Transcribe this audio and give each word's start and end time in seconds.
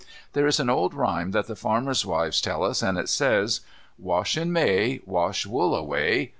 There 0.33 0.47
is 0.47 0.59
an 0.59 0.67
old 0.67 0.95
rhyme 0.95 1.29
that 1.29 1.45
the 1.45 1.55
farmers' 1.55 2.07
wives 2.07 2.41
tell 2.41 2.63
us, 2.63 2.81
and 2.81 2.97
it 2.97 3.07
says: 3.07 3.59
"Wash 3.99 4.35
in 4.35 4.51
May, 4.51 4.99
Wash 5.05 5.45
wool 5.45 5.75
away. 5.75 6.29